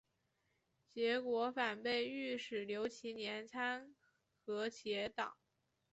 [0.89, 3.93] 结果反被御史刘其年参
[4.47, 5.37] 劾结党。